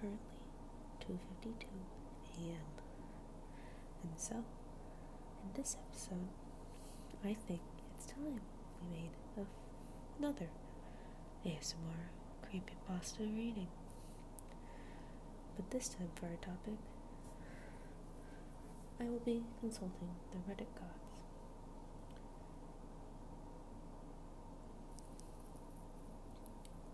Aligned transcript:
currently 0.00 0.18
2:52 1.00 1.66
a.m. 2.38 2.66
And 4.02 4.12
so, 4.16 4.34
in 5.44 5.52
this 5.54 5.76
episode, 5.88 6.28
I 7.24 7.34
think 7.46 7.60
it's 7.94 8.06
time 8.06 8.40
we 8.80 8.96
made 8.96 9.10
another 10.18 10.48
ASMR 11.44 12.08
creepypasta 12.44 13.20
reading. 13.20 13.68
But 15.56 15.70
this 15.70 15.88
time 15.88 16.10
for 16.14 16.26
our 16.26 16.36
topic, 16.36 16.78
I 18.98 19.04
will 19.04 19.20
be 19.24 19.42
consulting 19.60 20.10
the 20.32 20.38
Reddit 20.38 20.72
gods. 20.74 20.96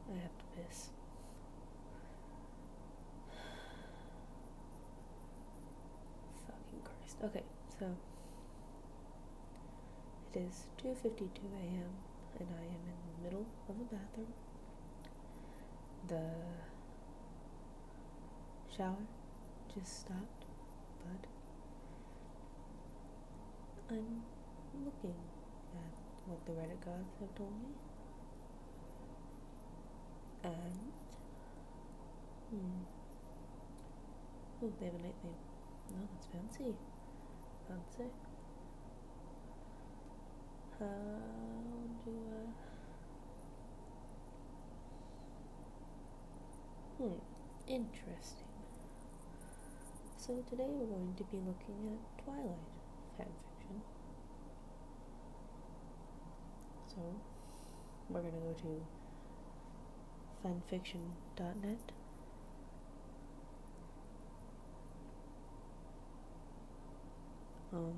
I 0.08 0.18
have 0.18 0.38
to 0.38 0.44
piss. 0.56 0.90
Okay, 7.24 7.42
so 7.78 7.86
it 10.34 10.38
is 10.40 10.66
2:52 10.82 11.30
a.m. 11.62 11.90
and 12.38 12.48
I 12.60 12.64
am 12.64 12.82
in 12.92 12.98
the 13.08 13.24
middle 13.24 13.46
of 13.68 13.74
a 13.80 13.84
bathroom. 13.84 14.32
The 16.08 16.30
shower 18.76 19.06
just 19.74 20.00
stopped, 20.00 20.44
but 21.04 21.22
I'm 23.88 24.22
looking 24.84 25.16
at 25.74 25.92
what 26.26 26.44
the 26.44 26.52
Reddit 26.52 26.84
gods 26.84 27.16
have 27.20 27.34
told 27.34 27.52
me. 27.62 27.70
And 30.44 30.92
hmm. 32.50 32.84
Oh, 34.62 34.72
they 34.78 34.86
have 34.86 34.94
a 34.94 34.98
night. 34.98 35.14
No, 35.24 36.08
that's 36.12 36.26
fancy. 36.26 36.74
Fancy. 37.68 38.10
How 40.78 40.86
do 42.04 42.12
I 42.32 42.66
Hmm, 46.98 47.18
interesting. 47.66 48.46
So 50.16 50.42
today 50.48 50.64
we're 50.68 50.86
going 50.86 51.14
to 51.16 51.24
be 51.24 51.38
looking 51.38 51.92
at 51.92 52.24
Twilight 52.24 52.56
fanfiction. 53.18 53.80
So 56.88 57.00
we're 58.08 58.22
going 58.22 58.32
to 58.32 58.40
go 58.40 58.54
to 58.62 58.86
fanfiction.net. 60.42 61.92
Um, 67.76 67.92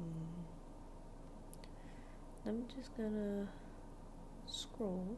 I'm 2.47 2.65
just 2.75 2.97
gonna 2.97 3.47
scroll 4.47 5.17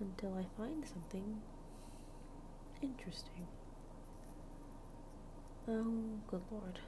until 0.00 0.34
I 0.34 0.44
find 0.56 0.84
something 0.84 1.42
interesting. 2.82 3.46
Oh, 5.68 6.18
good 6.26 6.42
lord. 6.50 6.80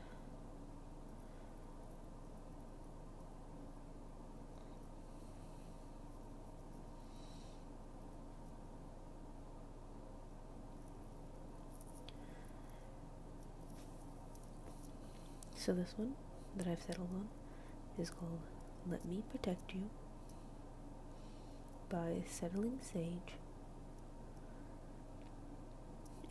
So 15.68 15.74
this 15.74 15.92
one 15.98 16.14
that 16.56 16.66
I've 16.66 16.80
settled 16.80 17.10
on 17.12 17.28
is 18.02 18.08
called 18.08 18.40
Let 18.90 19.04
Me 19.04 19.22
Protect 19.30 19.74
You 19.74 19.90
by 21.90 22.22
Settling 22.26 22.78
Sage. 22.80 23.34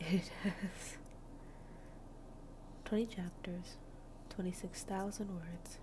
It 0.00 0.32
has 0.42 0.96
20 2.86 3.06
chapters, 3.06 3.76
26,000 4.30 5.28
words, 5.28 5.78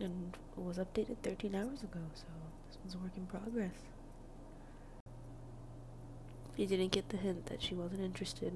and 0.00 0.36
was 0.56 0.78
updated 0.78 1.18
13 1.22 1.54
hours 1.54 1.84
ago, 1.84 2.00
so 2.14 2.24
this 2.66 2.78
one's 2.82 2.96
a 2.96 2.98
work 2.98 3.16
in 3.16 3.26
progress. 3.26 3.76
You 6.56 6.66
didn't 6.66 6.90
get 6.90 7.10
the 7.10 7.16
hint 7.16 7.46
that 7.46 7.62
she 7.62 7.76
wasn't 7.76 8.00
interested, 8.00 8.54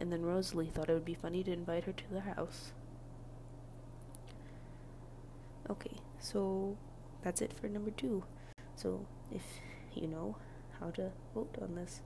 and 0.00 0.12
then 0.12 0.22
Rosalie 0.22 0.70
thought 0.72 0.90
it 0.90 0.94
would 0.94 1.04
be 1.04 1.14
funny 1.14 1.42
to 1.44 1.52
invite 1.52 1.84
her 1.84 1.92
to 1.92 2.10
the 2.10 2.20
house. 2.20 2.72
Okay, 5.70 5.96
so 6.18 6.76
that's 7.22 7.40
it 7.40 7.52
for 7.52 7.68
number 7.68 7.90
two. 7.90 8.24
So 8.76 9.06
if 9.32 9.42
you 9.94 10.06
know 10.06 10.36
how 10.80 10.90
to 10.90 11.10
vote 11.34 11.56
on 11.62 11.74
this, 11.74 12.02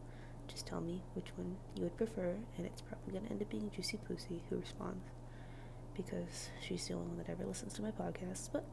just 0.46 0.66
tell 0.66 0.80
me 0.80 1.02
which 1.14 1.28
one 1.36 1.56
you 1.74 1.82
would 1.82 1.96
prefer, 1.96 2.36
and 2.56 2.66
it's 2.66 2.82
probably 2.82 3.12
going 3.12 3.24
to 3.24 3.30
end 3.30 3.42
up 3.42 3.50
being 3.50 3.70
Juicy 3.74 3.98
Pussy 3.98 4.42
who 4.48 4.58
responds 4.58 5.04
because 5.94 6.50
she's 6.60 6.86
the 6.86 6.94
only 6.94 7.08
one 7.08 7.18
that 7.18 7.28
ever 7.28 7.44
listens 7.44 7.74
to 7.74 7.82
my 7.82 7.90
podcast. 7.90 8.50
But 8.52 8.64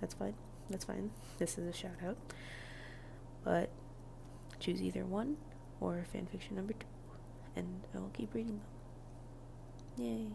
that's 0.00 0.14
fine. 0.14 0.34
That's 0.70 0.84
fine. 0.84 1.10
This 1.38 1.58
is 1.58 1.66
a 1.66 1.72
shout 1.76 1.96
out. 2.06 2.16
But 3.42 3.70
choose 4.60 4.80
either 4.80 5.04
one 5.04 5.36
or 5.80 6.06
fanfiction 6.14 6.52
number 6.52 6.72
two, 6.72 6.86
and 7.56 7.80
I 7.94 7.98
will 7.98 8.10
keep 8.12 8.34
reading 8.34 8.60
them. 9.96 10.06
Yay. 10.06 10.26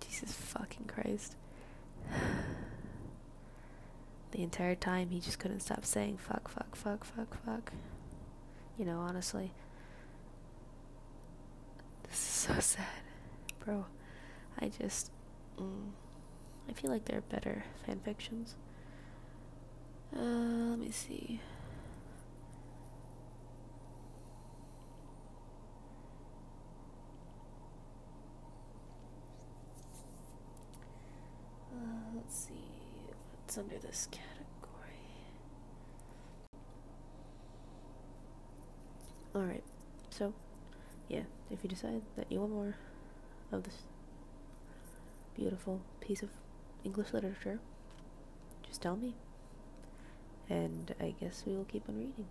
Jesus 0.00 0.32
fucking 0.32 0.86
Christ. 0.86 1.36
the 4.32 4.42
entire 4.42 4.74
time 4.74 5.10
he 5.10 5.20
just 5.20 5.38
couldn't 5.38 5.60
stop 5.60 5.84
saying 5.84 6.16
fuck, 6.16 6.48
fuck, 6.48 6.74
fuck, 6.74 7.04
fuck, 7.04 7.36
fuck. 7.44 7.72
You 8.78 8.84
know, 8.84 8.98
honestly. 8.98 9.52
This 12.08 12.18
is 12.18 12.18
so 12.18 12.54
sad. 12.60 12.86
Bro, 13.64 13.86
I 14.60 14.68
just. 14.68 15.10
Mm, 15.58 15.90
I 16.68 16.72
feel 16.72 16.90
like 16.90 17.04
there 17.04 17.18
are 17.18 17.22
better 17.22 17.64
fan 17.86 18.00
fictions. 18.04 18.56
Uh, 20.14 20.20
let 20.20 20.78
me 20.78 20.90
see. 20.90 21.40
Uh, 31.72 32.14
let's 32.14 32.36
see 32.36 32.72
under 33.58 33.78
this 33.78 34.08
category. 34.10 34.32
Alright, 39.34 39.64
so, 40.10 40.34
yeah, 41.08 41.22
if 41.50 41.62
you 41.62 41.68
decide 41.68 42.02
that 42.16 42.30
you 42.30 42.40
want 42.40 42.52
more 42.52 42.76
of 43.50 43.62
this 43.64 43.82
beautiful 45.34 45.80
piece 46.00 46.22
of 46.22 46.30
English 46.84 47.12
literature, 47.12 47.58
just 48.66 48.82
tell 48.82 48.96
me. 48.96 49.14
And 50.48 50.94
I 51.00 51.14
guess 51.18 51.44
we 51.46 51.54
will 51.54 51.64
keep 51.64 51.88
on 51.88 51.96
reading. 51.96 52.26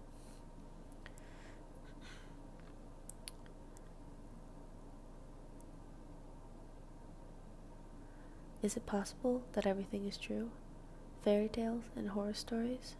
Is 8.61 8.77
it 8.77 8.85
possible 8.85 9.41
that 9.53 9.65
everything 9.65 10.07
is 10.07 10.17
true? 10.17 10.51
Fairy 11.23 11.49
tales 11.49 11.83
and 11.95 12.09
horror 12.09 12.33
stories? 12.33 12.95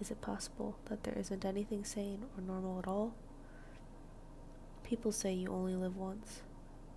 Is 0.00 0.12
it 0.12 0.20
possible 0.20 0.76
that 0.84 1.02
there 1.02 1.18
isn't 1.18 1.44
anything 1.44 1.84
sane 1.84 2.22
or 2.36 2.40
normal 2.40 2.78
at 2.78 2.86
all? 2.86 3.14
People 4.84 5.10
say 5.10 5.32
you 5.32 5.48
only 5.48 5.74
live 5.74 5.96
once, 5.96 6.42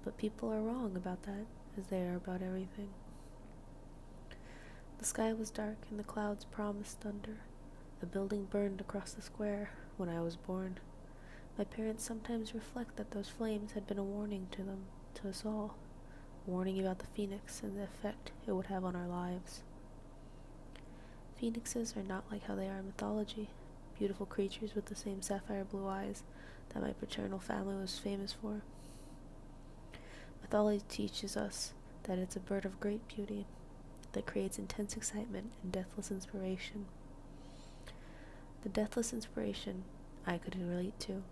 but 0.03 0.19
people 0.19 0.53
are 0.53 0.61
wrong 0.61 0.95
about 0.95 1.23
that, 1.23 1.47
as 1.79 1.87
they 1.87 2.03
are 2.03 2.15
about 2.15 2.43
everything. 2.43 2.89
The 4.99 5.05
sky 5.05 5.33
was 5.33 5.49
dark 5.49 5.77
and 5.89 5.97
the 5.97 6.03
clouds 6.03 6.45
promised 6.45 6.99
thunder. 6.99 7.39
A 8.03 8.05
building 8.05 8.45
burned 8.45 8.79
across 8.79 9.13
the 9.13 9.23
square 9.23 9.71
when 9.97 10.09
I 10.09 10.21
was 10.21 10.35
born. 10.35 10.77
My 11.57 11.63
parents 11.63 12.03
sometimes 12.03 12.53
reflect 12.53 12.97
that 12.97 13.09
those 13.09 13.29
flames 13.29 13.71
had 13.71 13.87
been 13.87 13.97
a 13.97 14.03
warning 14.03 14.45
to 14.51 14.61
them, 14.61 14.83
to 15.15 15.29
us 15.29 15.43
all, 15.43 15.75
a 16.47 16.51
warning 16.51 16.79
about 16.79 16.99
the 16.99 17.07
phoenix 17.07 17.63
and 17.63 17.75
the 17.75 17.83
effect 17.83 18.29
it 18.45 18.51
would 18.51 18.67
have 18.67 18.85
on 18.85 18.95
our 18.95 19.07
lives. 19.07 19.63
Phoenixes 21.39 21.95
are 21.97 22.03
not 22.03 22.23
like 22.31 22.45
how 22.45 22.55
they 22.55 22.67
are 22.67 22.77
in 22.77 22.85
mythology, 22.85 23.49
beautiful 23.97 24.25
creatures 24.25 24.73
with 24.73 24.85
the 24.85 24.95
same 24.95 25.21
sapphire 25.21 25.65
blue 25.65 25.87
eyes 25.87 26.23
that 26.69 26.81
my 26.81 26.93
paternal 26.93 27.39
family 27.39 27.75
was 27.75 27.99
famous 27.99 28.33
for. 28.33 28.61
Mythology 30.41 30.83
teaches 30.87 31.35
us 31.35 31.73
that 32.03 32.19
it's 32.19 32.35
a 32.35 32.39
bird 32.39 32.65
of 32.65 32.79
great 32.79 33.07
beauty 33.07 33.45
that 34.13 34.25
creates 34.25 34.57
intense 34.57 34.95
excitement 34.95 35.51
and 35.61 35.71
deathless 35.71 36.11
inspiration. 36.11 36.85
The 38.63 38.69
deathless 38.69 39.11
inspiration 39.11 39.83
I 40.25 40.37
could 40.37 40.55
relate 40.55 40.99
to. 41.01 41.23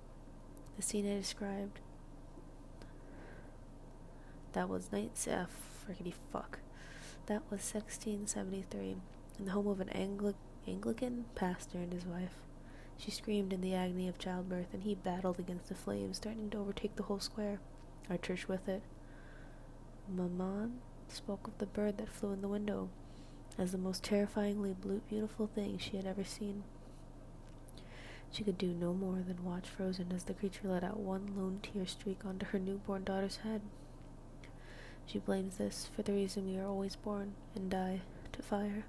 The 0.75 0.81
scene 0.81 1.09
I 1.09 1.17
described. 1.17 1.79
That 4.53 4.69
was 4.69 4.91
nights. 4.91 5.27
Ah, 5.31 5.45
friggity 5.47 6.13
fuck. 6.31 6.59
That 7.27 7.43
was 7.49 7.61
1673, 7.73 8.97
in 9.43 9.47
the 9.47 9.51
home 9.51 9.67
of 9.67 9.81
an 9.81 9.89
Angli- 9.89 10.35
Anglican 10.65 11.25
pastor 11.35 11.77
and 11.77 11.91
his 11.91 12.05
wife. 12.05 12.35
She 12.95 13.11
screamed 13.11 13.51
in 13.51 13.59
the 13.59 13.75
agony 13.75 14.07
of 14.07 14.17
childbirth, 14.17 14.73
and 14.73 14.83
he 14.83 14.95
battled 14.95 15.37
against 15.37 15.67
the 15.67 15.75
flames, 15.75 16.17
threatening 16.17 16.49
to 16.51 16.59
overtake 16.59 16.95
the 16.95 17.03
whole 17.03 17.19
square, 17.19 17.59
our 18.09 18.15
church 18.15 18.47
with 18.47 18.69
it. 18.69 18.83
Maman 20.07 20.79
spoke 21.09 21.45
of 21.45 21.57
the 21.57 21.65
bird 21.65 21.97
that 21.97 22.07
flew 22.07 22.31
in 22.31 22.41
the 22.41 22.47
window 22.47 22.87
as 23.57 23.73
the 23.73 23.77
most 23.77 24.01
terrifyingly 24.01 24.71
blue, 24.71 25.01
beautiful 25.09 25.47
thing 25.47 25.77
she 25.77 25.97
had 25.97 26.05
ever 26.05 26.23
seen. 26.23 26.63
She 28.31 28.45
could 28.45 28.57
do 28.57 28.67
no 28.67 28.93
more 28.93 29.23
than 29.27 29.43
watch 29.43 29.67
frozen 29.67 30.13
as 30.13 30.23
the 30.23 30.33
creature 30.33 30.69
let 30.69 30.85
out 30.85 31.01
one 31.01 31.33
lone 31.35 31.59
tear 31.61 31.85
streak 31.85 32.25
onto 32.25 32.45
her 32.45 32.59
newborn 32.59 33.03
daughter's 33.03 33.37
head. 33.43 33.59
She 35.05 35.19
blames 35.19 35.57
this 35.57 35.89
for 35.93 36.01
the 36.01 36.13
reason 36.13 36.47
we 36.47 36.57
are 36.57 36.65
always 36.65 36.95
born 36.95 37.33
and 37.55 37.69
die 37.69 38.03
to 38.31 38.41
fire. 38.41 38.85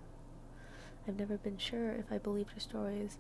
I've 1.07 1.19
never 1.19 1.37
been 1.37 1.59
sure 1.59 1.93
if 1.93 2.11
I 2.11 2.17
believed 2.17 2.53
her 2.53 2.61
stories, 2.61 3.19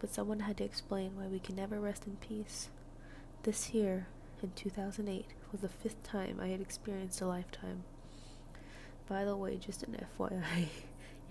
but 0.00 0.12
someone 0.12 0.40
had 0.40 0.56
to 0.58 0.64
explain 0.64 1.16
why 1.16 1.26
we 1.26 1.38
can 1.38 1.54
never 1.54 1.80
rest 1.80 2.06
in 2.06 2.16
peace. 2.16 2.68
This 3.44 3.70
year, 3.72 4.08
in 4.42 4.50
2008, 4.56 5.26
was 5.52 5.60
the 5.60 5.68
fifth 5.68 6.02
time 6.02 6.40
I 6.40 6.48
had 6.48 6.60
experienced 6.60 7.20
a 7.20 7.26
lifetime. 7.26 7.84
By 9.08 9.24
the 9.24 9.36
way, 9.36 9.56
just 9.56 9.84
an 9.84 9.96
FYI, 10.18 10.58
you 10.58 10.68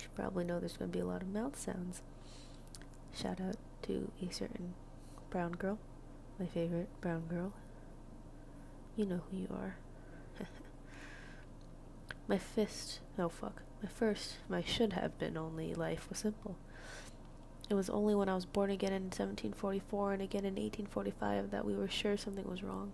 should 0.02 0.16
probably 0.16 0.46
know 0.46 0.60
there's 0.60 0.78
going 0.78 0.92
to 0.92 0.98
be 0.98 1.02
a 1.02 1.06
lot 1.06 1.22
of 1.22 1.28
mouth 1.28 1.60
sounds. 1.60 2.02
Shout 3.14 3.42
out 3.42 3.58
to 3.84 4.12
a 4.22 4.34
certain 4.34 4.76
brown 5.30 5.52
girl, 5.52 5.78
my 6.40 6.46
favorite 6.46 6.90
brown 7.02 7.24
girl. 7.28 7.52
You 8.96 9.06
know 9.06 9.22
who 9.30 9.38
you 9.38 9.48
are. 9.52 9.76
my 12.30 12.38
fist, 12.38 13.02
oh 13.20 13.28
fuck, 13.28 13.62
my 13.82 13.90
first, 13.90 14.36
my 14.48 14.64
should 14.64 14.94
have 14.94 15.18
been 15.20 15.38
only 15.38 15.74
life 15.74 16.08
was 16.10 16.20
simple. 16.20 16.58
It 17.70 17.74
was 17.74 17.90
only 17.90 18.14
when 18.14 18.30
I 18.30 18.36
was 18.36 18.46
born 18.46 18.70
again 18.70 18.94
in 18.94 19.06
1744 19.06 20.14
and 20.14 20.22
again 20.22 20.46
in 20.46 20.56
1845 20.56 21.52
that 21.52 21.66
we 21.66 21.76
were 21.76 21.88
sure 21.88 22.16
something 22.16 22.48
was 22.48 22.64
wrong. 22.64 22.92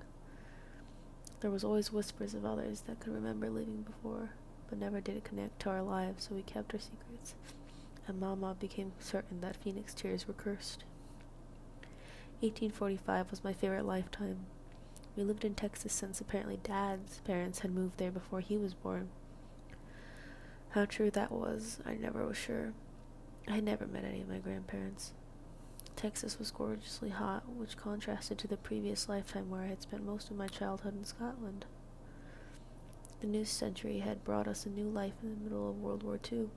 There 1.41 1.51
was 1.51 1.63
always 1.63 1.91
whispers 1.91 2.33
of 2.33 2.45
others 2.45 2.81
that 2.81 2.99
could 2.99 3.13
remember 3.13 3.49
living 3.49 3.81
before, 3.81 4.29
but 4.69 4.79
never 4.79 5.01
did 5.01 5.17
it 5.17 5.23
connect 5.23 5.59
to 5.61 5.69
our 5.69 5.81
lives, 5.81 6.27
so 6.29 6.35
we 6.35 6.43
kept 6.43 6.73
our 6.73 6.79
secrets. 6.79 7.35
And 8.07 8.19
Mama 8.19 8.55
became 8.59 8.93
certain 8.99 9.41
that 9.41 9.57
Phoenix 9.57 9.93
tears 9.93 10.27
were 10.27 10.33
cursed. 10.33 10.83
1845 12.41 13.29
was 13.29 13.43
my 13.43 13.53
favorite 13.53 13.85
lifetime. 13.85 14.45
We 15.15 15.23
lived 15.23 15.43
in 15.43 15.53
Texas 15.53 15.93
since 15.93 16.21
apparently 16.21 16.59
Dad's 16.63 17.19
parents 17.19 17.59
had 17.59 17.75
moved 17.75 17.97
there 17.97 18.11
before 18.11 18.39
he 18.39 18.57
was 18.57 18.73
born. 18.73 19.09
How 20.71 20.85
true 20.85 21.11
that 21.11 21.33
was, 21.33 21.81
I 21.85 21.95
never 21.95 22.25
was 22.25 22.37
sure. 22.37 22.71
I 23.45 23.55
had 23.55 23.65
never 23.65 23.85
met 23.85 24.05
any 24.05 24.21
of 24.21 24.29
my 24.29 24.37
grandparents. 24.37 25.11
Texas 25.97 26.39
was 26.39 26.49
gorgeously 26.49 27.09
hot, 27.09 27.43
which 27.49 27.75
contrasted 27.75 28.37
to 28.37 28.47
the 28.47 28.55
previous 28.55 29.09
lifetime 29.09 29.49
where 29.49 29.63
I 29.63 29.67
had 29.67 29.81
spent 29.81 30.05
most 30.05 30.31
of 30.31 30.37
my 30.37 30.47
childhood 30.47 30.97
in 30.97 31.03
Scotland. 31.03 31.65
The 33.19 33.27
new 33.27 33.43
century 33.43 33.99
had 33.99 34.23
brought 34.23 34.47
us 34.47 34.65
a 34.65 34.69
new 34.69 34.87
life 34.87 35.15
in 35.21 35.31
the 35.31 35.43
middle 35.43 35.69
of 35.69 35.81
World 35.81 36.03
War 36.03 36.17
II. 36.31 36.47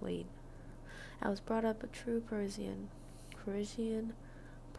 Wait. 0.00 0.26
I 1.20 1.28
was 1.28 1.40
brought 1.40 1.66
up 1.66 1.82
a 1.82 1.88
true 1.88 2.22
Parisian. 2.22 2.88
Parisian 3.44 4.14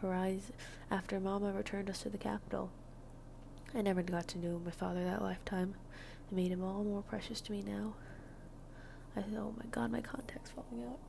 Paris 0.01 0.51
after 0.89 1.19
Mama 1.19 1.53
returned 1.53 1.92
us 1.92 2.01
to 2.01 2.10
the 2.10 2.18
capital. 2.18 2.71
I 3.75 3.83
never 3.83 4.01
got 4.01 4.27
to 4.30 4.39
know 4.39 4.60
my 4.65 4.71
father 4.71 5.03
that 5.03 5.21
lifetime. 5.21 5.75
It 6.31 6.36
made 6.36 6.51
him 6.51 6.63
all 6.63 6.83
more 6.83 7.03
precious 7.03 7.39
to 7.42 7.51
me 7.51 7.62
now. 7.62 7.94
I 9.17 9.21
thought, 9.21 9.39
oh 9.39 9.53
my 9.57 9.65
god, 9.71 9.91
my 9.91 10.01
contact's 10.01 10.51
falling 10.51 10.85
out. 10.85 10.99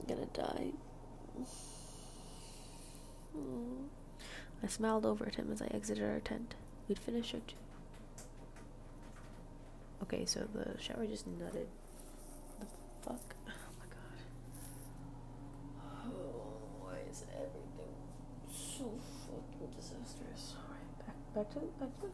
I'm 0.00 0.06
gonna 0.08 0.26
die. 0.32 0.72
I 4.62 4.66
smiled 4.66 5.04
over 5.06 5.26
at 5.26 5.34
him 5.36 5.50
as 5.52 5.60
I 5.62 5.66
exited 5.66 6.04
our 6.04 6.20
tent. 6.20 6.54
We'd 6.88 6.98
finished 6.98 7.34
our 7.34 7.40
Okay, 10.02 10.24
so 10.24 10.48
the 10.52 10.80
shower 10.80 11.06
just 11.06 11.28
nutted. 11.28 11.66
The 12.58 12.66
fuck? 13.02 13.20
Oh 13.46 13.72
my 13.78 13.86
god. 13.86 14.20
Oh, 16.06 16.80
why 16.80 16.96
is 17.10 17.24
everything 17.34 17.94
so 18.50 18.90
fucking 19.26 19.70
disastrous? 19.76 20.54
Alright, 20.56 21.06
back, 21.06 21.16
back 21.34 21.50
to, 21.52 21.60
back 21.78 22.00
to. 22.00 22.06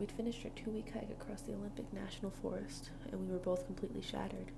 We'd 0.00 0.10
finished 0.10 0.46
our 0.46 0.50
two 0.56 0.70
week 0.70 0.92
hike 0.94 1.10
across 1.10 1.42
the 1.42 1.52
Olympic 1.52 1.92
National 1.92 2.30
Forest, 2.30 2.88
and 3.12 3.20
we 3.20 3.30
were 3.30 3.38
both 3.38 3.66
completely 3.66 4.00
shattered. 4.00 4.50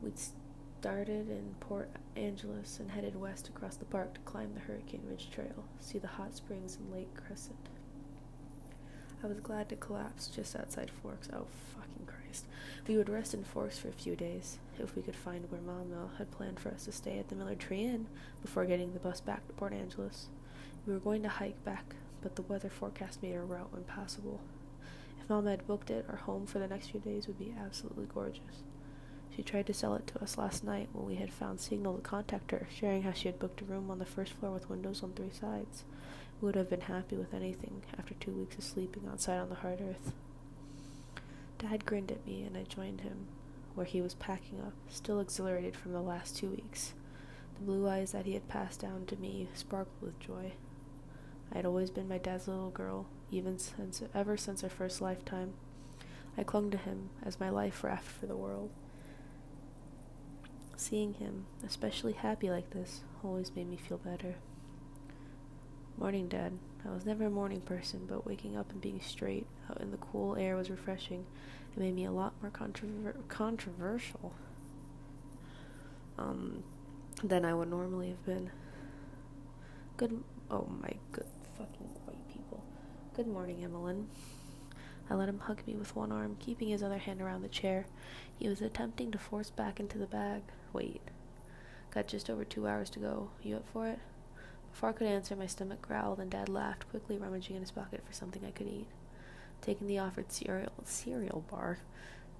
We'd 0.00 0.16
started 0.16 1.28
in 1.28 1.56
Port 1.58 1.90
Angeles 2.14 2.78
and 2.78 2.92
headed 2.92 3.20
west 3.20 3.48
across 3.48 3.74
the 3.74 3.84
park 3.84 4.14
to 4.14 4.20
climb 4.20 4.54
the 4.54 4.60
Hurricane 4.60 5.02
Ridge 5.10 5.28
Trail, 5.32 5.64
see 5.80 5.98
the 5.98 6.06
hot 6.06 6.36
springs 6.36 6.76
and 6.76 6.92
Lake 6.92 7.12
Crescent. 7.16 7.68
I 9.24 9.26
was 9.26 9.40
glad 9.40 9.68
to 9.70 9.76
collapse 9.76 10.28
just 10.28 10.54
outside 10.54 10.92
Forks. 11.02 11.28
Oh, 11.32 11.48
fucking 11.74 12.06
Christ. 12.06 12.46
We 12.86 12.96
would 12.96 13.08
rest 13.08 13.34
in 13.34 13.42
Forks 13.42 13.76
for 13.76 13.88
a 13.88 13.92
few 13.92 14.14
days, 14.14 14.58
if 14.78 14.94
we 14.94 15.02
could 15.02 15.16
find 15.16 15.50
where 15.50 15.60
Mama 15.60 16.10
had 16.16 16.30
planned 16.30 16.60
for 16.60 16.68
us 16.68 16.84
to 16.84 16.92
stay 16.92 17.18
at 17.18 17.28
the 17.28 17.34
Miller 17.34 17.56
Tree 17.56 17.82
Inn 17.82 18.06
before 18.40 18.66
getting 18.66 18.92
the 18.92 19.00
bus 19.00 19.20
back 19.20 19.48
to 19.48 19.54
Port 19.54 19.72
Angeles. 19.72 20.28
We 20.86 20.92
were 20.92 21.00
going 21.00 21.24
to 21.24 21.28
hike 21.28 21.64
back, 21.64 21.96
but 22.22 22.36
the 22.36 22.42
weather 22.42 22.68
forecast 22.68 23.22
made 23.22 23.36
our 23.36 23.44
route 23.44 23.70
impassable. 23.76 24.40
If 25.20 25.28
Mama 25.28 25.50
had 25.50 25.66
booked 25.66 25.90
it, 25.90 26.06
our 26.08 26.16
home 26.16 26.46
for 26.46 26.58
the 26.58 26.68
next 26.68 26.90
few 26.90 27.00
days 27.00 27.26
would 27.26 27.38
be 27.38 27.54
absolutely 27.58 28.06
gorgeous. 28.12 28.62
She 29.34 29.42
tried 29.42 29.66
to 29.66 29.74
sell 29.74 29.94
it 29.94 30.06
to 30.08 30.22
us 30.22 30.36
last 30.36 30.64
night 30.64 30.88
when 30.92 31.06
we 31.06 31.14
had 31.14 31.32
found 31.32 31.60
signal 31.60 31.94
to 31.94 32.02
contact 32.02 32.50
her, 32.50 32.66
sharing 32.70 33.02
how 33.02 33.12
she 33.12 33.28
had 33.28 33.38
booked 33.38 33.60
a 33.60 33.64
room 33.64 33.90
on 33.90 33.98
the 34.00 34.04
first 34.04 34.32
floor 34.32 34.52
with 34.52 34.68
windows 34.68 35.02
on 35.02 35.12
three 35.12 35.30
sides 35.30 35.84
We 36.40 36.46
would 36.46 36.56
have 36.56 36.70
been 36.70 36.80
happy 36.82 37.16
with 37.16 37.34
anything 37.34 37.82
after 37.98 38.14
two 38.14 38.32
weeks 38.32 38.56
of 38.56 38.64
sleeping 38.64 39.04
outside 39.10 39.38
on 39.38 39.48
the 39.48 39.56
hard 39.56 39.80
earth. 39.80 40.12
Dad 41.58 41.84
grinned 41.86 42.10
at 42.10 42.26
me, 42.26 42.42
and 42.42 42.56
I 42.56 42.62
joined 42.62 43.02
him, 43.02 43.26
where 43.74 43.86
he 43.86 44.00
was 44.00 44.14
packing 44.14 44.60
up, 44.60 44.72
still 44.88 45.20
exhilarated 45.20 45.76
from 45.76 45.92
the 45.92 46.00
last 46.00 46.36
two 46.36 46.50
weeks. 46.50 46.94
The 47.58 47.64
blue 47.64 47.88
eyes 47.88 48.12
that 48.12 48.26
he 48.26 48.34
had 48.34 48.48
passed 48.48 48.80
down 48.80 49.06
to 49.06 49.16
me 49.16 49.48
sparkled 49.54 50.00
with 50.00 50.18
joy. 50.20 50.52
I 51.52 51.56
had 51.56 51.66
always 51.66 51.90
been 51.90 52.08
my 52.08 52.18
dad's 52.18 52.46
little 52.46 52.70
girl, 52.70 53.06
even 53.30 53.58
since 53.58 54.02
ever 54.14 54.36
since 54.36 54.62
our 54.62 54.70
first 54.70 55.00
lifetime. 55.00 55.54
I 56.36 56.44
clung 56.44 56.70
to 56.70 56.76
him 56.76 57.10
as 57.24 57.40
my 57.40 57.48
life 57.48 57.82
raft 57.82 58.10
for 58.10 58.26
the 58.26 58.36
world. 58.36 58.70
Seeing 60.76 61.14
him, 61.14 61.46
especially 61.66 62.12
happy 62.12 62.50
like 62.50 62.70
this, 62.70 63.00
always 63.24 63.50
made 63.56 63.68
me 63.68 63.76
feel 63.76 63.98
better. 63.98 64.36
Morning, 65.96 66.28
Dad. 66.28 66.52
I 66.86 66.90
was 66.90 67.04
never 67.04 67.24
a 67.24 67.30
morning 67.30 67.60
person, 67.60 68.06
but 68.08 68.24
waking 68.24 68.56
up 68.56 68.70
and 68.70 68.80
being 68.80 69.00
straight 69.00 69.46
out 69.68 69.80
in 69.80 69.90
the 69.90 69.96
cool 69.96 70.36
air 70.36 70.54
was 70.54 70.70
refreshing. 70.70 71.26
It 71.72 71.80
made 71.80 71.94
me 71.96 72.04
a 72.04 72.12
lot 72.12 72.34
more 72.40 72.52
controver- 72.52 73.26
controversial 73.26 74.32
um, 76.16 76.62
than 77.24 77.44
I 77.44 77.52
would 77.52 77.68
normally 77.68 78.10
have 78.10 78.24
been. 78.24 78.50
Good. 79.96 80.22
Oh 80.50 80.68
my 80.80 80.92
good 81.10 81.26
fucking 81.58 81.88
white 82.06 82.28
people. 82.28 82.62
Good 83.14 83.26
morning, 83.26 83.64
Emmeline. 83.64 84.06
I 85.10 85.14
let 85.14 85.28
him 85.28 85.40
hug 85.40 85.66
me 85.66 85.74
with 85.74 85.96
one 85.96 86.12
arm, 86.12 86.36
keeping 86.38 86.68
his 86.68 86.84
other 86.84 86.98
hand 86.98 87.20
around 87.20 87.42
the 87.42 87.48
chair. 87.48 87.86
He 88.36 88.48
was 88.48 88.60
attempting 88.60 89.10
to 89.10 89.18
force 89.18 89.50
back 89.50 89.80
into 89.80 89.98
the 89.98 90.06
bag. 90.06 90.42
Wait. 90.72 91.00
Got 91.90 92.06
just 92.06 92.30
over 92.30 92.44
two 92.44 92.68
hours 92.68 92.90
to 92.90 93.00
go. 93.00 93.30
You 93.42 93.56
up 93.56 93.66
for 93.72 93.88
it? 93.88 93.98
Before 94.70 94.90
I 94.90 94.92
could 94.92 95.08
answer, 95.08 95.34
my 95.34 95.46
stomach 95.46 95.82
growled, 95.82 96.20
and 96.20 96.30
Dad 96.30 96.48
laughed, 96.48 96.88
quickly 96.90 97.18
rummaging 97.18 97.56
in 97.56 97.62
his 97.62 97.72
pocket 97.72 98.02
for 98.06 98.12
something 98.12 98.44
I 98.44 98.52
could 98.52 98.68
eat. 98.68 98.86
Taking 99.60 99.88
the 99.88 99.98
offered 99.98 100.30
cereal 100.30 100.72
cereal 100.84 101.44
bar, 101.50 101.78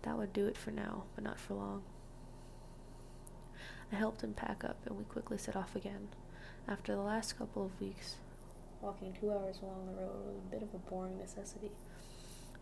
that 0.03 0.17
would 0.17 0.33
do 0.33 0.47
it 0.47 0.57
for 0.57 0.71
now, 0.71 1.05
but 1.17 1.25
not 1.25 1.41
for 1.41 1.55
long. 1.55 1.83
I 3.91 3.97
helped 3.97 4.23
him 4.23 4.35
pack 4.35 4.63
up, 4.63 4.77
and 4.87 4.97
we 4.97 5.03
quickly 5.05 5.39
set 5.39 5.57
off 5.57 5.75
again. 5.75 6.09
After 6.69 6.95
the 6.95 7.01
last 7.01 7.37
couple 7.37 7.65
of 7.65 7.81
weeks, 7.81 8.17
walking 8.81 9.13
two 9.19 9.31
hours 9.33 9.59
along 9.63 9.87
the 9.87 10.01
road 10.01 10.27
was 10.27 10.37
a 10.37 10.51
bit 10.51 10.63
of 10.63 10.75
a 10.75 10.79
boring 10.91 11.19
necessity, 11.19 11.71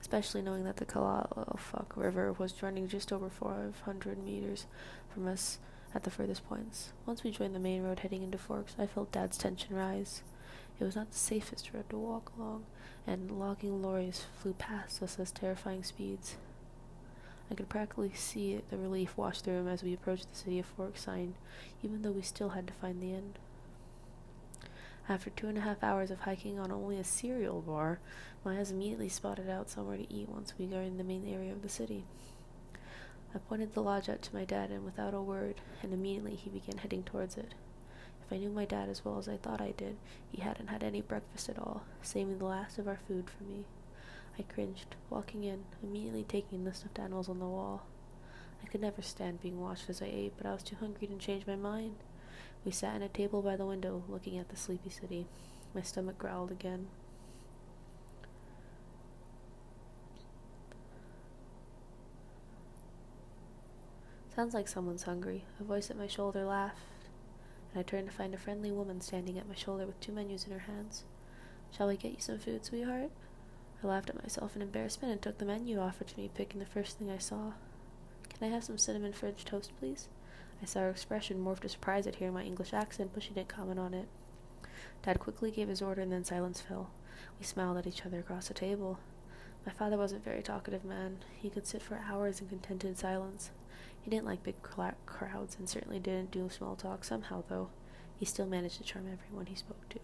especially 0.01 0.43
knowing 0.43 0.65
that 0.65 0.77
the 0.77 0.87
Kalala 0.87 1.29
oh 1.37 1.57
fuck 1.57 1.97
River 1.97 2.33
was 2.33 2.63
running 2.63 2.89
just 2.89 3.13
over 3.13 3.29
400 3.29 4.23
meters 4.25 4.67
from 5.13 5.29
us 5.29 5.59
at 5.95 6.05
the 6.05 6.11
furthest 6.11 6.49
points. 6.49 6.93
Once 7.07 7.23
we 7.23 7.31
joined 7.31 7.55
the 7.55 7.61
main 7.61 7.83
road 7.83 8.01
heading 8.01 8.23
into 8.23 8.39
Forks, 8.39 8.75
I 8.79 8.87
felt 8.87 9.13
Dad's 9.13 9.39
tension 9.39 9.75
rise. 9.75 10.23
It 10.79 10.85
was 10.85 10.97
not 10.97 11.11
the 11.11 11.19
safest 11.19 11.71
road 11.73 11.89
to 11.91 11.97
walk 11.97 12.33
along, 12.39 12.67
and 13.07 13.31
logging 13.31 13.83
lorries 13.83 14.25
flew 14.41 14.53
past 14.53 15.03
us 15.03 15.19
at 15.19 15.35
terrifying 15.35 15.83
speeds. 15.83 16.37
I 17.51 17.55
could 17.55 17.69
practically 17.69 18.13
see 18.15 18.61
the 18.71 18.77
relief 18.77 19.17
wash 19.17 19.41
through 19.41 19.61
him 19.61 19.69
as 19.69 19.83
we 19.83 19.95
approached 19.95 20.31
the 20.31 20.39
City 20.39 20.59
of 20.59 20.67
Fork 20.67 20.99
sign, 20.99 21.35
even 21.83 22.03
though 22.03 22.11
we 22.11 22.23
still 22.23 22.51
had 22.51 22.67
to 22.67 22.73
find 22.75 23.01
the 23.01 23.15
end. 23.15 23.39
After 25.09 25.31
two 25.31 25.47
and 25.47 25.57
a 25.57 25.61
half 25.61 25.85
hours 25.85 26.11
of 26.11 26.21
hiking 26.21 26.59
on 26.59 26.73
only 26.73 26.99
a 26.99 27.05
cereal 27.05 27.63
bar, 27.63 28.01
my 28.45 28.59
eyes 28.59 28.73
immediately 28.73 29.09
spotted 29.09 29.49
out 29.49 29.71
somewhere 29.71 29.97
to 29.97 30.13
eat 30.13 30.29
once 30.29 30.55
we 30.59 30.67
got 30.67 30.79
in 30.79 30.99
the 30.99 31.05
main 31.05 31.29
area 31.33 31.53
of 31.53 31.63
the 31.63 31.69
city. 31.69 32.05
I 33.33 33.39
pointed 33.39 33.73
the 33.73 33.83
lodge 33.83 34.09
out 34.09 34.23
to 34.23 34.35
my 34.35 34.45
dad, 34.45 34.71
and 34.71 34.85
without 34.85 35.15
a 35.15 35.21
word, 35.23 35.61
and 35.81 35.93
immediately 35.93 36.35
he 36.35 36.51
began 36.51 36.79
heading 36.79 37.05
towards 37.05 37.37
it. 37.37 37.55
If 38.25 38.33
I 38.33 38.39
knew 38.39 38.51
my 38.51 38.65
dad 38.65 38.89
as 38.89 39.05
well 39.05 39.17
as 39.19 39.29
I 39.29 39.37
thought 39.37 39.61
I 39.61 39.75
did, 39.77 39.97
he 40.33 40.43
hadn't 40.43 40.69
had 40.69 40.83
any 40.83 41.03
breakfast 41.03 41.49
at 41.49 41.59
all, 41.59 41.85
saving 42.03 42.39
the 42.39 42.45
last 42.45 42.77
of 42.79 42.89
our 42.89 42.99
food 43.07 43.31
for 43.31 43.45
me. 43.45 43.65
I 44.37 44.43
cringed, 44.43 44.97
walking 45.09 45.45
in, 45.45 45.67
immediately 45.85 46.25
taking 46.25 46.65
the 46.65 46.75
stuffed 46.75 46.99
animals 46.99 47.29
on 47.29 47.39
the 47.39 47.47
wall. 47.47 47.87
I 48.61 48.67
could 48.67 48.81
never 48.81 49.03
stand 49.03 49.41
being 49.41 49.61
watched 49.61 49.89
as 49.89 50.03
I 50.03 50.07
ate, 50.07 50.33
but 50.37 50.47
I 50.47 50.53
was 50.53 50.65
too 50.65 50.77
hungry 50.81 51.07
to 51.07 51.17
change 51.17 51.47
my 51.47 51.55
mind. 51.55 51.95
We 52.67 52.73
sat 52.73 52.97
at 52.97 53.03
a 53.03 53.09
table 53.09 53.43
by 53.43 53.55
the 53.55 53.65
window, 53.65 54.03
looking 54.09 54.37
at 54.39 54.49
the 54.49 54.57
sleepy 54.57 54.91
city. 54.91 55.29
My 55.73 55.83
stomach 55.83 56.19
growled 56.19 56.51
again. 56.51 56.89
Sounds 64.35 64.53
like 64.53 64.67
someone's 64.67 65.05
hungry. 65.05 65.45
A 65.61 65.65
voice 65.65 65.93
at 65.93 65.97
my 65.97 66.09
shoulder 66.09 66.45
laughed, 66.45 66.83
and 67.73 67.79
I 67.79 67.85
turned 67.85 68.11
to 68.11 68.13
find 68.13 68.35
a 68.35 68.39
friendly 68.39 68.73
woman 68.73 69.01
standing 69.01 69.39
at 69.39 69.49
my 69.49 69.55
shoulder 69.55 69.87
with 69.87 70.01
two 70.01 70.11
menus 70.11 70.45
in 70.45 70.53
her 70.53 70.59
hands. 70.59 71.05
Shall 71.71 71.87
we 71.87 71.97
get 71.97 72.15
you 72.15 72.21
some 72.21 72.41
food, 72.41 72.65
sweetheart? 72.65 73.13
I 73.81 73.87
laughed 73.87 74.11
at 74.11 74.21
myself 74.21 74.57
in 74.57 74.63
embarrassment 74.63 75.13
and 75.13 75.23
took 75.23 75.39
the 75.39 75.45
menu 75.45 75.79
offered 75.79 76.09
to 76.09 76.19
me, 76.19 76.33
picking 76.35 76.59
the 76.59 76.67
first 76.67 76.99
thing 76.99 77.11
I 77.13 77.19
saw. 77.19 77.53
Can 78.29 78.49
I 78.49 78.53
have 78.53 78.65
some 78.65 78.77
cinnamon 78.77 79.13
French 79.13 79.45
toast, 79.45 79.71
please? 79.79 80.09
I 80.63 80.67
saw 80.67 80.81
her 80.81 80.91
expression 80.91 81.43
morph 81.43 81.61
to 81.61 81.69
surprise 81.69 82.07
at 82.07 82.17
hearing 82.17 82.35
my 82.35 82.43
English 82.43 82.73
accent, 82.73 83.11
but 83.13 83.23
she 83.23 83.35
didn't 83.35 83.49
comment 83.49 83.79
on 83.79 83.95
it. 83.95 84.09
Dad 85.03 85.21
quickly 85.21 85.51
gave 85.51 85.69
his 85.69 85.83
order, 85.83 86.01
and 86.01 86.13
then 86.13 86.25
silence 86.25 86.61
fell. 86.61 86.91
We 87.39 87.45
smiled 87.45 87.77
at 87.79 87.87
each 87.87 88.05
other 88.05 88.19
across 88.19 88.49
the 88.49 88.55
table. 88.55 88.99
My 89.65 89.73
father 89.73 89.97
wasn't 89.97 90.23
a 90.23 90.25
very 90.25 90.43
talkative 90.43 90.85
man. 90.85 91.19
He 91.37 91.51
could 91.51 91.67
sit 91.67 91.83
for 91.83 92.01
hours 92.09 92.41
in 92.41 92.49
contented 92.49 92.99
silence. 92.99 93.51
He 94.01 94.11
didn't 94.11 94.27
like 94.27 94.43
big 94.45 94.55
cl- 94.65 94.95
crowds 95.07 95.57
and 95.59 95.69
certainly 95.69 95.99
didn't 95.99 96.31
do 96.31 96.49
small 96.49 96.77
talk. 96.77 97.05
Somehow, 97.05 97.43
though, 97.49 97.71
he 98.17 98.25
still 98.25 98.47
managed 98.47 98.79
to 98.79 98.85
charm 98.85 99.07
everyone 99.13 99.47
he 99.47 99.57
spoke 99.57 99.89
to. 99.91 99.99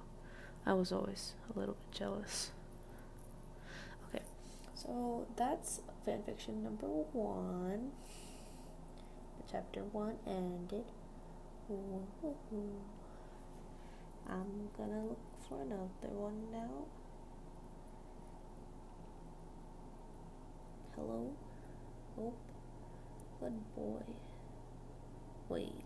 I 0.67 0.75
was 0.75 0.93
always 0.93 1.35
a 1.55 1.59
little 1.59 1.75
bit 1.75 1.93
jealous. 1.99 2.51
Okay, 4.09 4.25
so 4.75 5.27
that's 5.37 5.81
fanfiction 6.07 6.63
number 6.63 6.87
one 6.87 7.93
chapter 9.53 9.83
1 9.93 10.17
ended. 10.27 10.85
I'm 14.27 14.71
gonna 14.79 15.05
look 15.05 15.19
for 15.47 15.61
another 15.61 16.15
one 16.15 16.51
now. 16.51 16.87
Hello? 20.97 21.31
Oh, 22.19 22.33
good 23.41 23.75
boy. 23.75 24.03
Wait. 25.51 25.85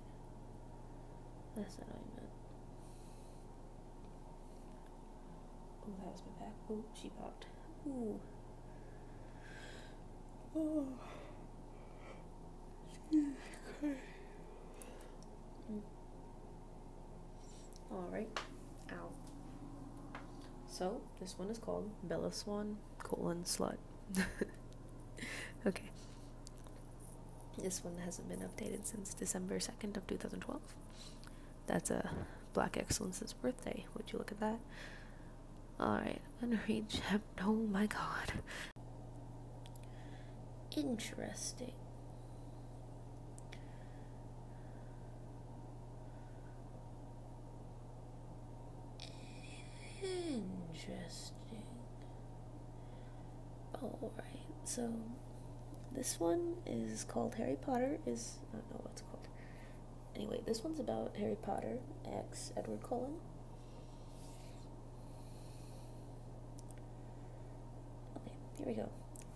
That's 1.56 1.78
not 1.78 1.88
what 1.88 1.98
I 1.98 2.20
meant. 2.20 2.32
Oh, 5.82 5.92
that 5.98 6.12
was 6.12 6.22
my 6.22 6.44
back. 6.44 6.54
Oh, 6.70 6.84
she 6.94 7.08
popped. 7.08 7.46
Ooh. 7.88 8.20
Oh. 10.58 10.86
Alright. 17.92 18.28
Ow. 18.92 19.08
So, 20.76 21.00
this 21.22 21.38
one 21.38 21.48
is 21.48 21.56
called 21.56 21.88
Bella 22.02 22.30
Swan 22.30 22.76
colon 22.98 23.44
slut. 23.44 23.78
okay. 25.66 25.90
This 27.56 27.82
one 27.82 27.96
hasn't 28.04 28.28
been 28.28 28.40
updated 28.40 28.84
since 28.84 29.14
December 29.14 29.58
2nd 29.58 29.96
of 29.96 30.06
2012. 30.06 30.60
That's 31.66 31.90
a 31.90 32.10
Black 32.52 32.76
Excellence's 32.76 33.32
birthday. 33.32 33.86
Would 33.96 34.12
you 34.12 34.18
look 34.18 34.30
at 34.30 34.40
that? 34.40 34.58
Alright, 35.80 36.20
I'm 36.42 36.50
gonna 36.50 36.60
read 36.68 36.90
chapter. 36.90 37.20
Oh 37.40 37.54
my 37.54 37.86
god. 37.86 38.34
Interesting. 40.76 41.72
Interesting. 50.88 51.62
Alright, 53.82 54.24
so 54.64 54.92
this 55.92 56.18
one 56.18 56.54
is 56.66 57.04
called 57.04 57.34
Harry 57.36 57.56
Potter 57.60 57.98
is 58.06 58.38
I 58.52 58.56
don't 58.56 58.70
know 58.70 58.80
what's 58.82 59.02
called. 59.02 59.28
Anyway, 60.14 60.40
this 60.46 60.62
one's 60.64 60.80
about 60.80 61.16
Harry 61.18 61.36
Potter 61.40 61.78
X 62.06 62.52
Edward 62.56 62.82
Cullen. 62.82 63.14
Okay, 68.16 68.34
here 68.58 68.66
we 68.66 68.72
go. 68.74 68.88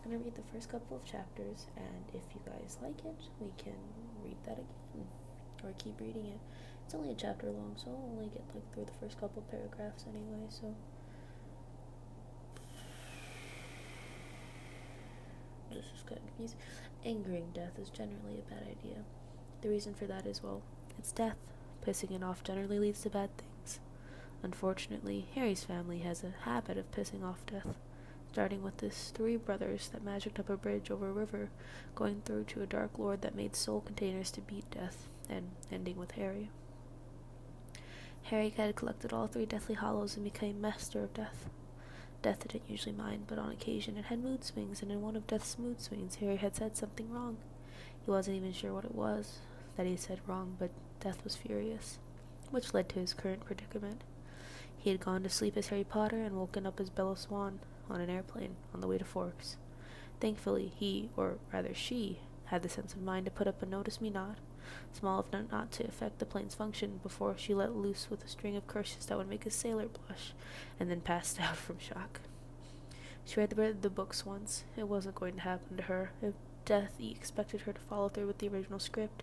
I'm 0.05 0.11
gonna 0.11 0.23
read 0.25 0.35
the 0.35 0.43
first 0.53 0.71
couple 0.71 0.97
of 0.97 1.05
chapters 1.05 1.67
and 1.77 2.05
if 2.15 2.23
you 2.35 2.41
guys 2.47 2.79
like 2.83 3.05
it, 3.05 3.29
we 3.41 3.53
can 3.59 3.77
read 4.25 4.37
that 4.47 4.55
again. 4.59 5.07
Or 5.63 5.73
keep 5.79 6.01
reading 6.01 6.27
it. 6.27 6.41
It's 6.87 6.95
only 6.95 7.11
a 7.13 7.15
chapter 7.15 7.47
long, 7.51 7.75
so 7.77 7.91
I'll 7.91 8.11
only 8.13 8.29
get 8.29 8.43
like 8.55 8.73
through 8.73 8.87
the 8.87 8.99
first 8.99 9.21
couple 9.21 9.43
paragraphs 9.51 10.07
anyway, 10.09 10.47
so 10.49 10.75
this 15.71 15.85
Angering 17.05 17.51
death 17.55 17.79
is 17.81 17.89
generally 17.89 18.39
a 18.39 18.51
bad 18.51 18.63
idea. 18.63 19.05
The 19.63 19.69
reason 19.69 19.95
for 19.95 20.07
that 20.07 20.27
is 20.27 20.43
well, 20.43 20.63
it's 20.99 21.13
death. 21.13 21.37
Pissing 21.87 22.17
it 22.17 22.23
off 22.23 22.45
generally 22.45 22.79
leads 22.79 23.03
to 23.03 23.11
bad 23.11 23.31
things. 23.37 23.81
Unfortunately, 24.43 25.27
Harry's 25.35 25.65
family 25.65 25.99
has 26.01 26.25
a 26.25 26.45
habit 26.45 26.79
of 26.79 26.91
pissing 26.93 27.25
off 27.25 27.45
death, 27.47 27.77
starting 28.33 28.63
with 28.63 28.81
his 28.81 29.13
three 29.15 29.37
brothers 29.37 29.89
that 29.89 30.05
magicked 30.05 30.39
up 30.39 30.51
a 30.51 30.57
bridge 30.57 30.91
over 30.91 31.09
a 31.09 31.13
river, 31.13 31.51
going 31.95 32.23
through 32.25 32.45
to 32.45 32.63
a 32.63 32.67
dark 32.67 32.99
lord 32.99 33.23
that 33.23 33.35
made 33.35 33.55
soul 33.57 33.81
containers 33.81 34.31
to 34.31 34.41
beat 34.41 34.71
death, 34.71 35.09
and 35.29 35.51
ending 35.71 35.97
with 35.97 36.13
Harry. 36.13 36.51
Harry 38.25 38.51
had 38.51 38.77
collected 38.77 39.13
all 39.13 39.27
three 39.27 39.47
Deathly 39.47 39.75
Hallows 39.75 40.17
and 40.17 40.25
became 40.25 40.61
Master 40.61 41.03
of 41.03 41.15
Death. 41.15 41.49
Death 42.23 42.47
didn't 42.47 42.69
usually 42.69 42.95
mind, 42.95 43.25
but 43.27 43.39
on 43.39 43.51
occasion 43.51 43.97
it 43.97 44.07
had 44.07 44.23
mood 44.23 44.45
swings, 44.45 44.83
and 44.83 44.93
in 44.93 45.01
one 45.01 45.17
of 45.17 45.27
Death's 45.27 45.59
mood 45.59 45.81
swings, 45.81 46.17
Harry 46.17 46.37
had 46.37 46.55
said 46.55 46.77
something 46.77 47.11
wrong. 47.11 47.39
He 48.05 48.11
wasn't 48.11 48.37
even 48.37 48.53
sure 48.53 48.75
what 48.75 48.85
it 48.85 48.95
was 48.95 49.39
that 49.77 49.87
he 49.87 49.97
said 49.97 50.21
wrong, 50.27 50.57
but 50.59 50.71
Death 51.01 51.25
was 51.25 51.37
furious, 51.37 51.99
which 52.51 52.75
led 52.75 52.89
to 52.91 52.99
his 52.99 53.15
current 53.15 53.45
predicament. 53.45 54.03
He 54.77 54.91
had 54.91 55.01
gone 55.01 55.23
to 55.23 55.31
sleep 55.31 55.57
as 55.57 55.69
Harry 55.69 55.85
Potter 55.85 56.23
and 56.23 56.37
woken 56.37 56.67
up 56.67 56.81
as 56.81 56.91
Bella 56.91 57.17
Swan 57.17 57.61
on 57.89 58.01
an 58.01 58.11
airplane 58.11 58.57
on 58.75 58.81
the 58.81 58.87
way 58.87 58.99
to 58.99 59.05
Forks. 59.05 59.57
Thankfully, 60.21 60.73
he, 60.77 61.09
or 61.17 61.39
rather 61.53 61.75
she, 61.75 62.21
had 62.47 62.63
the 62.63 62.69
sense 62.69 62.93
of 62.93 63.03
mind 63.03 63.27
to 63.27 63.31
put 63.31 63.47
up 63.47 63.63
a 63.63 63.67
notice 63.67 64.01
me 64.01 64.11
not 64.11 64.37
small 64.93 65.25
enough 65.33 65.51
not 65.51 65.73
to 65.73 65.87
affect 65.87 66.19
the 66.19 66.27
plane's 66.27 66.55
function, 66.55 67.01
before 67.03 67.37
she 67.37 67.55
let 67.55 67.75
loose 67.75 68.09
with 68.11 68.25
a 68.25 68.29
string 68.29 68.57
of 68.57 68.67
curses 68.67 69.07
that 69.07 69.19
would 69.19 69.29
make 69.29 69.47
a 69.47 69.51
sailor 69.51 69.87
blush, 69.87 70.33
and 70.79 70.91
then 70.91 71.01
passed 71.01 71.41
out 71.41 71.57
from 71.57 71.79
shock. 71.79 72.21
She 73.25 73.39
read 73.39 73.51
the, 73.51 73.77
the 73.81 73.91
books 73.91 74.27
once. 74.27 74.65
It 74.77 74.89
wasn't 74.89 75.15
going 75.15 75.35
to 75.35 75.41
happen 75.43 75.77
to 75.77 75.83
her. 75.85 76.13
If 76.23 76.35
death 76.65 76.95
expected 77.01 77.63
her 77.63 77.73
to 77.73 77.81
follow 77.81 78.09
through 78.09 78.27
with 78.27 78.39
the 78.39 78.49
original 78.49 78.79
script, 78.79 79.23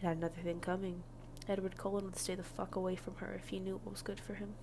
it 0.00 0.06
had 0.06 0.16
another 0.16 0.40
thing 0.42 0.60
coming. 0.60 1.02
Edward 1.48 1.76
Cullen 1.76 2.04
would 2.04 2.16
stay 2.16 2.34
the 2.34 2.42
fuck 2.42 2.74
away 2.74 2.96
from 2.96 3.16
her 3.16 3.32
if 3.34 3.48
he 3.48 3.60
knew 3.60 3.80
what 3.82 3.92
was 3.92 4.02
good 4.02 4.20
for 4.20 4.34
him. 4.34 4.54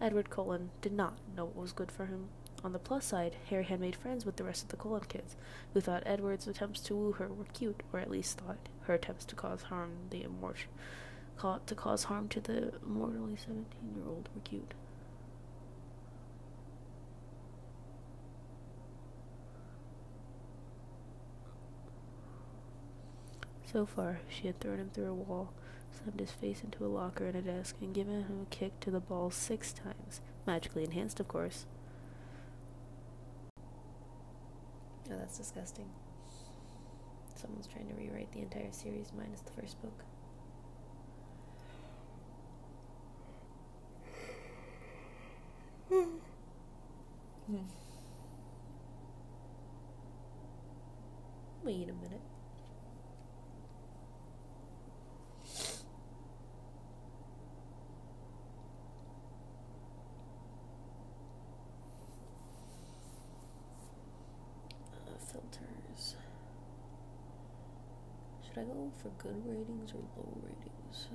Edward 0.00 0.30
Cullen 0.30 0.70
did 0.82 0.92
not 0.92 1.14
know 1.36 1.46
what 1.46 1.56
was 1.56 1.72
good 1.72 1.90
for 1.90 2.06
him. 2.06 2.28
On 2.62 2.72
the 2.72 2.78
plus 2.78 3.06
side, 3.06 3.36
Harry 3.50 3.64
had 3.64 3.80
made 3.80 3.96
friends 3.96 4.26
with 4.26 4.36
the 4.36 4.44
rest 4.44 4.62
of 4.62 4.68
the 4.68 4.76
Cullen 4.76 5.04
kids, 5.08 5.36
who 5.72 5.80
thought 5.80 6.02
Edward's 6.04 6.46
attempts 6.46 6.80
to 6.82 6.94
woo 6.94 7.12
her 7.12 7.28
were 7.28 7.44
cute, 7.52 7.82
or 7.92 7.98
at 8.00 8.10
least 8.10 8.38
thought 8.38 8.68
her 8.88 8.94
attempts 8.94 9.24
to 9.26 9.36
cause 9.36 9.62
harm 9.64 9.92
the 10.10 10.24
immort- 10.24 10.66
to 11.66 11.74
cause 11.74 12.04
harm 12.04 12.26
to 12.28 12.40
the 12.40 12.72
mortally 12.84 13.36
seventeen-year-old 13.36 14.28
were 14.34 14.40
cute. 14.42 14.74
So 23.70 23.84
far, 23.84 24.20
she 24.28 24.46
had 24.46 24.58
thrown 24.58 24.78
him 24.78 24.90
through 24.92 25.10
a 25.10 25.14
wall, 25.14 25.52
slammed 25.92 26.20
his 26.20 26.30
face 26.30 26.62
into 26.64 26.86
a 26.86 26.88
locker 26.88 27.26
and 27.26 27.36
a 27.36 27.42
desk, 27.42 27.76
and 27.82 27.94
given 27.94 28.24
him 28.24 28.40
a 28.42 28.46
kick 28.46 28.80
to 28.80 28.90
the 28.90 28.98
balls 28.98 29.34
six 29.34 29.74
times, 29.74 30.22
magically 30.46 30.84
enhanced, 30.84 31.20
of 31.20 31.28
course. 31.28 31.66
Oh, 35.10 35.18
that's 35.18 35.36
disgusting. 35.36 35.90
Someone's 37.38 37.66
trying 37.66 37.86
to 37.88 37.94
rewrite 37.94 38.32
the 38.32 38.40
entire 38.40 38.72
series 38.72 39.12
minus 39.16 39.40
the 39.40 39.52
first 39.52 39.80
book. 39.80 40.04
Wait 51.64 51.88
a 51.88 51.92
minute. 51.92 52.20
Uh, 64.92 65.18
filters. 65.30 66.16
I 68.58 68.62
go 68.64 68.90
for 69.00 69.10
good 69.22 69.44
ratings 69.46 69.92
or 69.92 70.02
low 70.16 70.32
ratings? 70.42 71.06